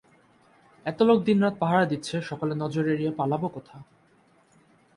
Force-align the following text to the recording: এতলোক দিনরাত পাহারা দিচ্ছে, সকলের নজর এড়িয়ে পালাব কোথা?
এতলোক 0.85 1.17
দিনরাত 1.23 1.55
পাহারা 1.59 1.85
দিচ্ছে, 1.85 2.15
সকলের 2.21 2.57
নজর 2.57 2.83
এড়িয়ে 2.87 3.11
পালাব 3.11 3.43
কোথা? 3.47 3.77